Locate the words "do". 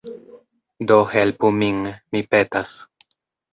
0.91-0.97